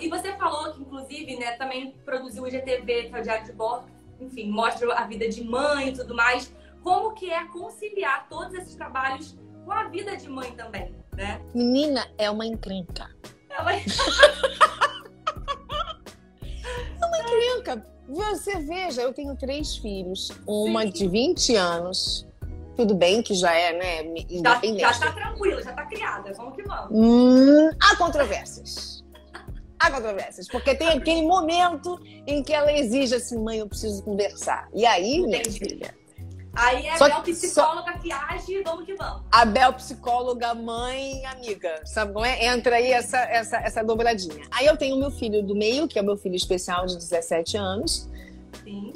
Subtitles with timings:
[0.00, 3.52] e você falou que, inclusive, né, também produziu o IGTV, que é o Diário de
[3.52, 3.86] Bordo,
[4.20, 6.52] enfim, mostra a vida de mãe e tudo mais.
[6.82, 11.40] Como que é conciliar todos esses trabalhos com a vida de mãe também, né?
[11.54, 13.10] Menina, é uma encrenca.
[13.50, 13.72] É uma...
[13.76, 13.82] é
[17.06, 17.84] uma encrenca.
[18.08, 20.90] Você veja, eu tenho três filhos, uma Sim.
[20.90, 22.26] de 20 anos.
[22.74, 24.80] Tudo bem que já é, né, independente.
[24.80, 26.90] Já, já tá tranquila, já tá criada, vamos que vamos.
[26.92, 28.97] Hum, há controvérsias.
[29.78, 34.68] Há controvérsias, porque tem aquele momento em que ela exige assim, mãe, eu preciso conversar.
[34.74, 35.94] E aí, minha filha,
[36.58, 37.98] Aí é a Bel psicóloga só...
[37.98, 39.22] que age, vamos que vamos.
[39.30, 41.80] A Bel psicóloga, mãe, amiga.
[41.84, 42.46] Sabe como é?
[42.46, 44.44] Entra aí essa, essa, essa dobradinha.
[44.50, 46.96] Aí eu tenho o meu filho do meio, que é o meu filho especial de
[46.96, 48.08] 17 anos.
[48.64, 48.92] Sim.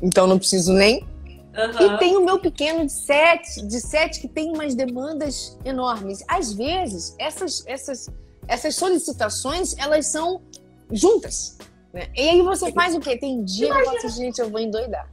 [0.00, 1.02] Então não preciso nem.
[1.02, 1.94] Uhum.
[1.94, 6.24] E tem o meu pequeno de 7, de 7 que tem umas demandas enormes.
[6.28, 8.08] Às vezes, essas, essas,
[8.48, 10.42] essas solicitações, elas são
[10.90, 11.58] juntas.
[11.92, 12.08] Né?
[12.16, 13.16] E aí você faz o quê?
[13.16, 13.74] Tem dia Imagina.
[13.74, 15.08] que eu falo assim, gente, eu vou endoidar.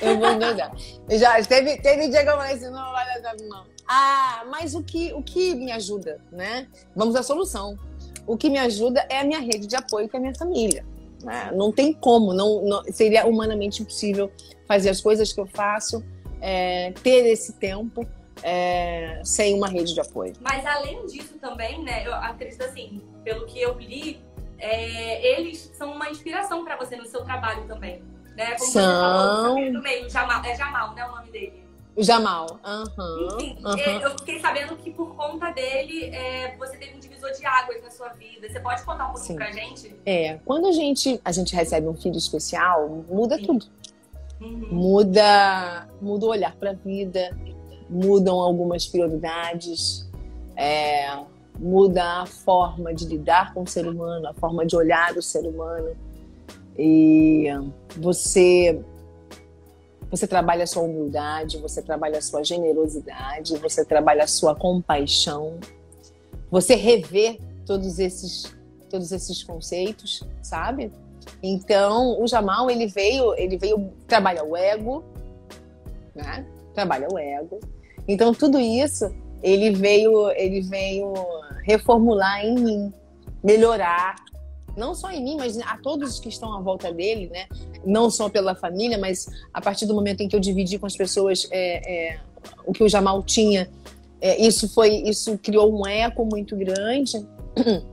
[0.00, 0.72] Eu vou endoidar.
[1.10, 3.64] Já teve, teve dia que eu falei assim, não vai dar não.
[3.88, 6.68] Ah, mas o que, o que me ajuda, né?
[6.94, 7.78] Vamos à solução.
[8.26, 10.84] O que me ajuda é a minha rede de apoio, que é a minha família.
[11.22, 11.50] Né?
[11.54, 14.30] Não tem como, não, não, seria humanamente impossível
[14.66, 16.02] fazer as coisas que eu faço,
[16.40, 18.06] é, ter esse tempo
[18.42, 20.34] é, sem uma rede de apoio.
[20.40, 24.20] Mas além disso também, né, eu acredito assim, pelo que eu li,
[24.58, 28.02] é, eles são uma inspiração para você no seu trabalho também.
[28.36, 28.54] Né?
[28.54, 28.82] Como São...
[28.82, 31.04] você falou, do meio, Jamal, é Jamal, né?
[31.04, 31.62] O nome dele.
[31.94, 32.46] O Jamal.
[32.64, 34.00] Uhum, Enfim, uhum.
[34.00, 37.90] eu fiquei sabendo que por conta dele é, você teve um divisor de águas na
[37.90, 38.48] sua vida.
[38.48, 39.34] Você pode contar um pouquinho Sim.
[39.36, 39.94] pra gente?
[40.06, 43.46] É, quando a gente, a gente recebe um filho especial, muda Sim.
[43.46, 43.66] tudo.
[44.40, 44.68] Uhum.
[44.72, 47.36] Muda, muda o olhar para a vida,
[47.88, 50.08] mudam algumas prioridades,
[50.56, 51.18] é,
[51.58, 55.46] muda a forma de lidar com o ser humano, a forma de olhar o ser
[55.46, 55.96] humano.
[56.78, 57.46] E
[57.96, 58.80] você
[60.10, 65.58] você trabalha a sua humildade, você trabalha a sua generosidade, você trabalha a sua compaixão.
[66.50, 68.54] Você rever todos esses
[68.90, 70.92] todos esses conceitos, sabe?
[71.42, 75.02] Então, o Jamal, ele veio, ele veio trabalhar o ego,
[76.14, 76.46] né?
[76.74, 77.60] Trabalha o ego.
[78.06, 79.12] Então, tudo isso
[79.42, 81.12] ele veio, ele veio
[81.64, 82.92] reformular em mim,
[83.42, 84.14] melhorar
[84.76, 87.46] não só em mim, mas a todos que estão à volta dele, né?
[87.84, 90.96] Não só pela família, mas a partir do momento em que eu dividi com as
[90.96, 92.20] pessoas é, é,
[92.64, 93.68] o que o Jamal tinha,
[94.20, 97.26] é, isso foi, isso criou um eco muito grande.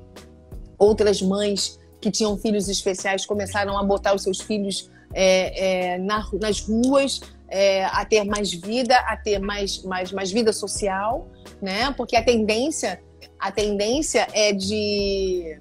[0.78, 6.26] Outras mães que tinham filhos especiais começaram a botar os seus filhos é, é, na,
[6.40, 11.28] nas ruas, é, a ter mais vida, a ter mais, mais, mais vida social,
[11.62, 11.94] né?
[11.98, 13.02] Porque a tendência,
[13.40, 15.60] a tendência é de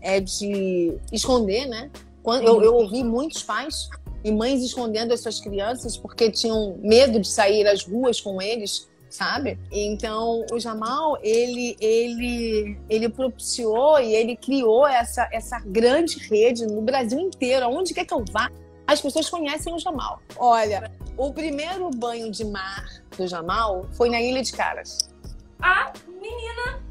[0.00, 1.90] é de esconder, né?
[2.22, 3.88] Quando, eu, eu ouvi muitos pais
[4.24, 8.88] e mães escondendo as suas crianças porque tinham medo de sair às ruas com eles,
[9.10, 9.58] sabe?
[9.70, 16.80] Então, o Jamal, ele, ele, ele propiciou e ele criou essa, essa grande rede no
[16.82, 17.66] Brasil inteiro.
[17.66, 18.50] Aonde quer que eu vá,
[18.86, 20.20] as pessoas conhecem o Jamal.
[20.36, 22.84] Olha, o primeiro banho de mar
[23.16, 24.98] do Jamal foi na Ilha de Caras.
[25.60, 26.82] Ah, menina,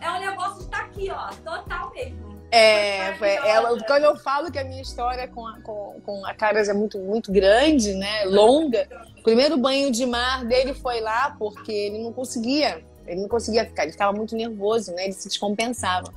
[0.00, 2.36] é um negócio de estar tá aqui, ó, total mesmo.
[2.50, 3.08] É,
[3.48, 6.72] ela, quando eu falo que a minha história com a, com, com a Caras é
[6.72, 8.88] muito, muito grande, né, longa,
[9.18, 13.64] o primeiro banho de mar dele foi lá porque ele não conseguia, ele não conseguia
[13.64, 16.14] ficar, ele ficava muito nervoso, né, ele se descompensava.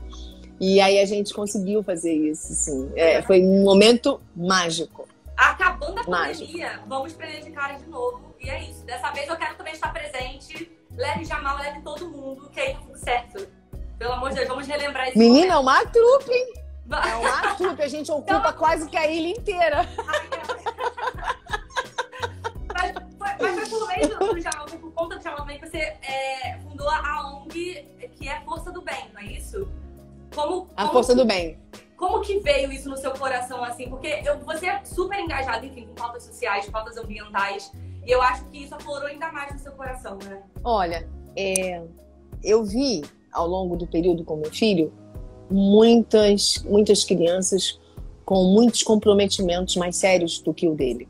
[0.60, 2.92] E aí a gente conseguiu fazer isso, sim.
[2.96, 5.08] É, foi um momento mágico.
[5.38, 8.36] Acabando a pandemia, vamos prender de cara de novo.
[8.42, 8.84] E é isso.
[8.86, 10.70] Dessa vez eu quero também estar presente.
[10.98, 13.48] Leve Jamal, leve todo mundo, que aí tá tudo certo.
[13.98, 15.18] Pelo amor de Deus, vamos relembrar isso.
[15.18, 16.54] Menina, é uma trupe, hein?
[16.92, 18.54] É uma trupe, a gente ocupa então...
[18.54, 19.88] quase que a ilha inteira.
[20.06, 21.59] mas,
[30.50, 31.58] Como, como a Força que, do Bem.
[31.96, 33.88] Como que veio isso no seu coração, assim?
[33.88, 37.72] Porque eu, você é super engajado, enfim, com pautas sociais, pautas ambientais.
[38.06, 40.42] E eu acho que isso aflorou ainda mais no seu coração, né?
[40.64, 41.84] Olha, é,
[42.44, 44.92] eu vi ao longo do período com meu filho,
[45.52, 47.80] muitas, muitas crianças
[48.26, 51.08] com muitos comprometimentos mais sérios do que o dele.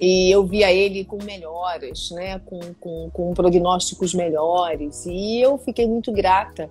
[0.00, 5.88] E eu via ele com melhoras, né, com, com, com prognósticos melhores, e eu fiquei
[5.88, 6.68] muito grata.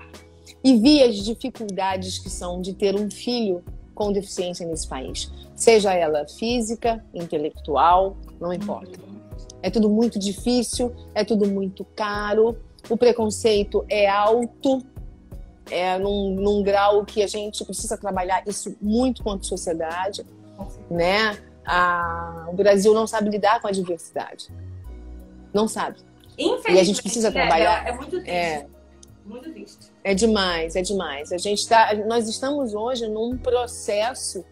[0.64, 3.64] E vi as dificuldades que são de ter um filho
[3.94, 9.00] com deficiência nesse país, seja ela física, intelectual, não importa.
[9.62, 12.56] É tudo muito difícil, é tudo muito caro,
[12.90, 14.84] o preconceito é alto,
[15.70, 20.24] é num, num grau que a gente precisa trabalhar isso muito quanto sociedade,
[20.90, 21.38] né?
[21.66, 24.50] A, o Brasil não sabe lidar com a diversidade.
[25.54, 25.98] Não sabe.
[26.38, 27.86] E a gente precisa trabalhar.
[27.86, 28.30] É, é muito triste.
[28.30, 28.68] É,
[29.28, 29.92] muito triste.
[30.04, 31.32] É demais, é demais.
[31.32, 34.44] A gente tá, nós estamos hoje num processo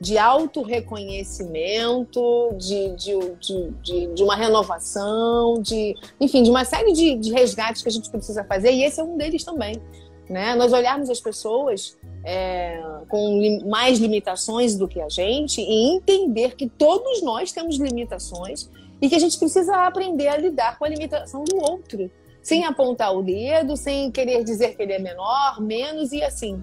[0.00, 7.14] de autorreconhecimento, de, de, de, de, de uma renovação, de, enfim, de uma série de,
[7.14, 9.80] de resgates que a gente precisa fazer, e esse é um deles também.
[10.28, 10.56] Né?
[10.56, 16.56] Nós olharmos as pessoas é, com li mais limitações do que a gente e entender
[16.56, 18.68] que todos nós temos limitações
[19.00, 22.10] e que a gente precisa aprender a lidar com a limitação do outro,
[22.42, 26.62] sem apontar o dedo, sem querer dizer que ele é menor, menos e assim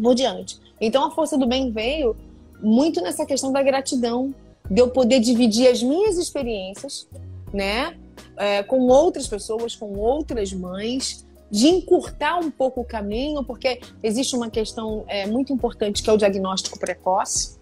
[0.00, 0.58] por diante.
[0.80, 2.16] Então a força do bem veio
[2.60, 4.34] muito nessa questão da gratidão,
[4.70, 7.08] de eu poder dividir as minhas experiências,
[7.52, 7.96] né,
[8.36, 14.34] é, com outras pessoas, com outras mães, de encurtar um pouco o caminho, porque existe
[14.34, 17.60] uma questão é, muito importante que é o diagnóstico precoce.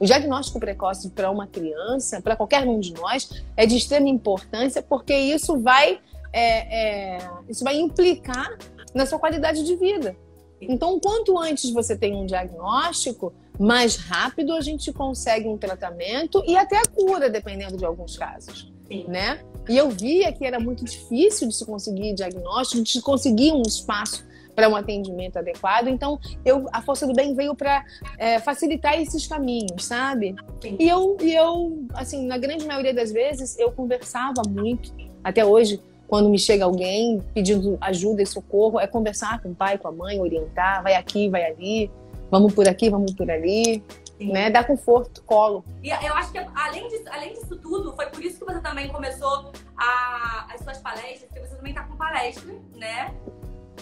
[0.00, 4.82] O diagnóstico precoce para uma criança, para qualquer um de nós, é de extrema importância,
[4.82, 6.00] porque isso vai,
[6.32, 8.56] é, é, isso vai implicar
[8.94, 10.16] na sua qualidade de vida.
[10.60, 16.56] Então, quanto antes você tem um diagnóstico, mais rápido a gente consegue um tratamento e
[16.56, 19.04] até a cura, dependendo de alguns casos, Sim.
[19.08, 19.40] né?
[19.68, 23.62] E eu via que era muito difícil de se conseguir diagnóstico, de se conseguir um
[23.62, 24.24] espaço
[24.54, 25.88] para um atendimento adequado.
[25.88, 27.84] Então, eu, a Força do Bem veio para
[28.18, 30.34] é, facilitar esses caminhos, sabe?
[30.60, 30.76] Sim.
[30.78, 34.92] E eu, e eu, assim, na grande maioria das vezes, eu conversava muito,
[35.24, 35.80] até hoje,
[36.12, 39.92] quando me chega alguém pedindo ajuda e socorro, é conversar com o pai, com a
[39.92, 41.90] mãe, orientar, vai aqui, vai ali,
[42.30, 43.82] vamos por aqui, vamos por ali.
[44.20, 44.50] Né?
[44.50, 45.64] Dá conforto, colo.
[45.82, 48.90] E eu acho que além disso, além disso tudo, foi por isso que você também
[48.90, 53.14] começou a, as suas palestras, porque você também tá com palestra, né?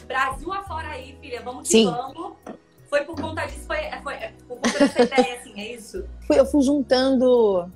[0.06, 1.90] Brasil afora aí, filha, vamos que Sim.
[1.90, 2.36] vamos.
[2.88, 4.14] Foi por conta disso, foi, foi
[4.46, 6.04] por conta dessa ideia, assim, é isso?
[6.30, 7.68] Eu fui juntando,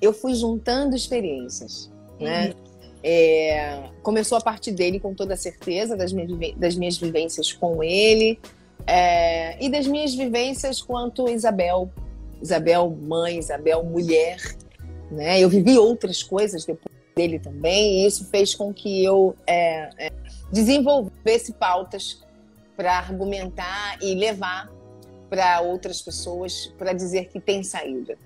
[0.00, 2.48] eu fui juntando experiências, né?
[2.48, 2.73] Uhum.
[3.06, 8.40] É, começou a partir dele, com toda certeza, das minhas, das minhas vivências com ele
[8.86, 11.90] é, e das minhas vivências quanto Isabel.
[12.40, 14.38] Isabel mãe, Isabel mulher.
[15.10, 15.38] Né?
[15.38, 20.12] Eu vivi outras coisas depois dele também, e isso fez com que eu é, é,
[20.50, 22.24] desenvolvesse pautas
[22.76, 24.72] para argumentar e levar
[25.30, 28.18] para outras pessoas para dizer que tem saída.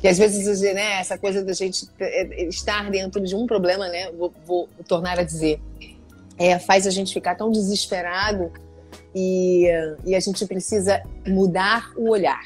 [0.00, 4.10] Que às vezes, né, essa coisa da gente é, estar dentro de um problema, né,
[4.12, 5.60] vou, vou tornar a dizer,
[6.38, 8.50] é, faz a gente ficar tão desesperado
[9.14, 9.66] e,
[10.06, 12.42] e a gente precisa mudar o olhar.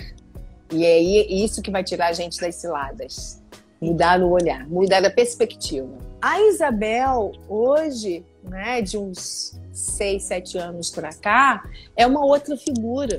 [0.73, 3.41] E é isso que vai tirar a gente das ciladas.
[3.81, 5.91] Mudar o olhar, mudar a perspectiva.
[6.21, 11.65] A Isabel, hoje, né, de uns seis, sete anos para cá,
[11.97, 13.19] é uma outra figura.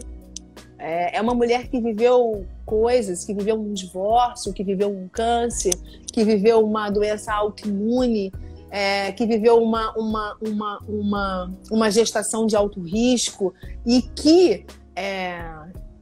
[0.85, 5.73] É, é uma mulher que viveu coisas, que viveu um divórcio, que viveu um câncer,
[6.11, 8.33] que viveu uma doença autoimune,
[8.69, 13.53] é, que viveu uma, uma, uma, uma, uma gestação de alto risco
[13.85, 15.41] e que é,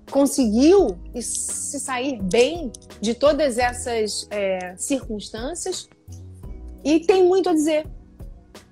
[0.09, 5.87] conseguiu se sair bem de todas essas é, circunstâncias
[6.83, 7.85] e tem muito a dizer.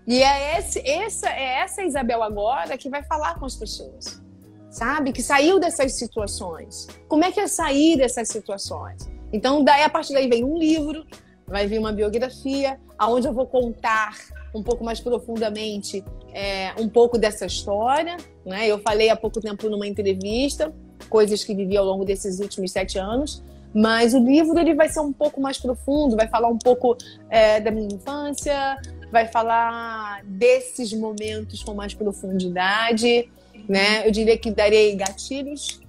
[0.07, 4.27] E é, esse, essa, é essa Isabel agora que vai falar com as pessoas
[4.69, 5.11] sabe?
[5.11, 6.87] Que saiu dessas situações.
[7.07, 9.09] Como é que é sair dessas situações?
[9.31, 11.05] Então, daí a partir daí vem um livro,
[11.47, 14.17] vai vir uma biografia, aonde eu vou contar
[14.53, 18.17] um pouco mais profundamente é, um pouco dessa história.
[18.45, 18.67] Né?
[18.67, 20.73] Eu falei há pouco tempo numa entrevista
[21.09, 24.99] coisas que vivi ao longo desses últimos sete anos, mas o livro ele vai ser
[24.99, 26.97] um pouco mais profundo, vai falar um pouco
[27.29, 28.77] é, da minha infância,
[29.11, 33.29] vai falar desses momentos com mais profundidade
[33.67, 34.07] né?
[34.07, 35.79] Eu diria que darei gatilhos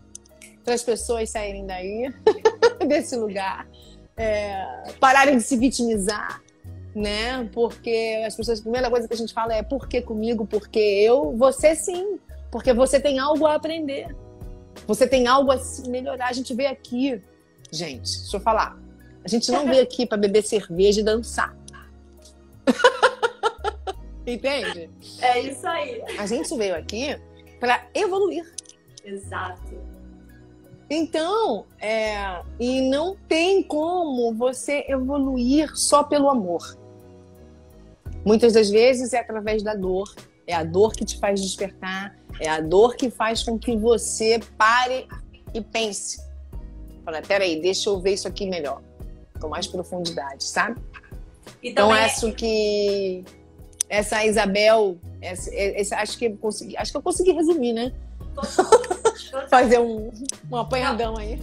[0.64, 2.12] para as pessoas saírem daí,
[2.86, 3.66] desse lugar,
[4.16, 6.42] é, pararem de se vitimizar,
[6.94, 7.48] né?
[7.52, 10.78] Porque as pessoas, a primeira coisa que a gente fala é por que comigo, porque
[10.78, 12.18] eu, você sim,
[12.50, 14.14] porque você tem algo a aprender,
[14.86, 16.28] você tem algo a melhorar.
[16.28, 17.20] A gente veio aqui,
[17.70, 18.78] gente, deixa eu falar,
[19.24, 21.56] a gente não veio aqui para beber cerveja e dançar.
[24.26, 24.90] Entende?
[25.20, 26.02] É isso aí.
[26.18, 27.18] A gente veio aqui
[27.60, 28.50] para evoluir.
[29.04, 29.78] Exato.
[30.88, 36.76] Então, é, e não tem como você evoluir só pelo amor.
[38.24, 40.12] Muitas das vezes é através da dor.
[40.46, 44.40] É a dor que te faz despertar, é a dor que faz com que você
[44.58, 45.06] pare
[45.54, 46.20] e pense.
[47.04, 48.82] Fala, peraí, deixa eu ver isso aqui melhor,
[49.40, 50.80] com mais profundidade, sabe?
[51.62, 52.06] então, então é...
[52.06, 53.24] acho que
[53.90, 57.92] essa Isabel, essa, essa, acho, que eu consegui, acho que eu consegui resumir, né?
[59.50, 60.12] Fazer um,
[60.50, 61.38] um apanhadão aí.